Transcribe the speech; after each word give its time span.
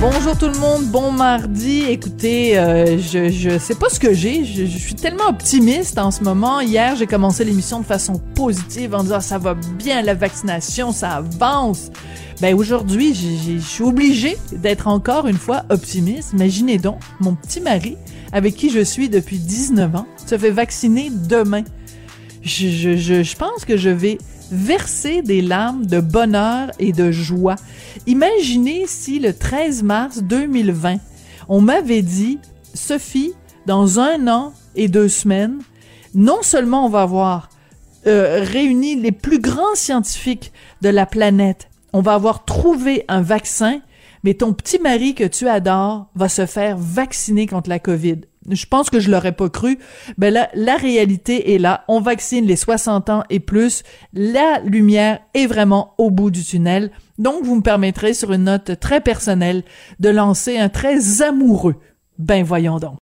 Bonjour 0.00 0.34
tout 0.34 0.46
le 0.46 0.58
monde, 0.58 0.86
bon 0.86 1.12
mardi. 1.12 1.82
Écoutez, 1.82 2.58
euh, 2.58 2.96
je 2.96 3.28
je 3.28 3.58
sais 3.58 3.74
pas 3.74 3.90
ce 3.90 4.00
que 4.00 4.14
j'ai. 4.14 4.46
Je, 4.46 4.64
suis 4.64 4.94
tellement 4.94 5.28
optimiste 5.28 5.98
en 5.98 6.10
ce 6.10 6.24
moment. 6.24 6.60
Hier, 6.60 6.96
j'ai 6.96 7.06
commencé 7.06 7.44
l'émission 7.44 7.80
de 7.80 7.84
façon 7.84 8.14
positive 8.34 8.94
en 8.94 9.02
disant 9.02 9.20
ça 9.20 9.36
va 9.36 9.52
bien 9.52 10.00
la 10.00 10.14
vaccination, 10.14 10.92
ça 10.92 11.16
avance. 11.16 11.90
Ben 12.40 12.54
aujourd'hui, 12.54 13.14
je 13.14 13.58
suis 13.58 13.84
obligée 13.84 14.38
d'être 14.52 14.88
encore 14.88 15.26
une 15.26 15.36
fois 15.36 15.64
optimiste. 15.68 16.32
Imaginez 16.32 16.78
donc, 16.78 16.98
mon 17.20 17.34
petit 17.34 17.60
mari, 17.60 17.98
avec 18.32 18.56
qui 18.56 18.70
je 18.70 18.80
suis 18.80 19.10
depuis 19.10 19.38
19 19.38 19.96
ans, 19.96 20.06
se 20.26 20.38
fait 20.38 20.50
vacciner 20.50 21.10
demain. 21.10 21.64
Je, 22.42 23.36
pense 23.36 23.64
que 23.64 23.76
je 23.76 23.90
vais 23.90 24.18
verser 24.50 25.22
des 25.22 25.42
larmes 25.42 25.86
de 25.86 26.00
bonheur 26.00 26.70
et 26.78 26.92
de 26.92 27.10
joie. 27.10 27.56
Imaginez 28.06 28.84
si 28.86 29.18
le 29.18 29.32
13 29.32 29.82
mars 29.82 30.22
2020, 30.22 30.96
on 31.48 31.60
m'avait 31.60 32.02
dit, 32.02 32.38
Sophie, 32.74 33.32
dans 33.66 34.00
un 34.00 34.26
an 34.28 34.52
et 34.74 34.88
deux 34.88 35.08
semaines, 35.08 35.58
non 36.14 36.42
seulement 36.42 36.86
on 36.86 36.88
va 36.88 37.02
avoir 37.02 37.50
euh, 38.06 38.42
réuni 38.42 38.96
les 38.96 39.12
plus 39.12 39.38
grands 39.38 39.74
scientifiques 39.74 40.52
de 40.80 40.88
la 40.88 41.06
planète, 41.06 41.68
on 41.92 42.00
va 42.00 42.14
avoir 42.14 42.44
trouvé 42.44 43.04
un 43.08 43.20
vaccin, 43.20 43.80
mais 44.22 44.34
ton 44.34 44.52
petit 44.52 44.78
mari 44.78 45.14
que 45.14 45.24
tu 45.24 45.48
adores 45.48 46.06
va 46.14 46.28
se 46.28 46.46
faire 46.46 46.76
vacciner 46.78 47.46
contre 47.46 47.68
la 47.68 47.78
COVID. 47.78 48.20
Je 48.48 48.64
pense 48.66 48.88
que 48.88 49.00
je 49.00 49.10
l'aurais 49.10 49.32
pas 49.32 49.50
cru. 49.50 49.78
Ben 50.16 50.32
là, 50.32 50.48
la 50.54 50.76
réalité 50.76 51.54
est 51.54 51.58
là. 51.58 51.84
On 51.88 52.00
vaccine 52.00 52.46
les 52.46 52.56
60 52.56 53.10
ans 53.10 53.22
et 53.28 53.38
plus. 53.38 53.82
La 54.14 54.60
lumière 54.64 55.20
est 55.34 55.46
vraiment 55.46 55.94
au 55.98 56.10
bout 56.10 56.30
du 56.30 56.42
tunnel. 56.42 56.90
Donc, 57.18 57.44
vous 57.44 57.56
me 57.56 57.62
permettrez, 57.62 58.14
sur 58.14 58.32
une 58.32 58.44
note 58.44 58.80
très 58.80 59.02
personnelle, 59.02 59.62
de 59.98 60.08
lancer 60.08 60.56
un 60.56 60.70
très 60.70 61.20
amoureux. 61.22 61.76
Ben 62.18 62.42
voyons 62.42 62.78
donc. 62.78 62.98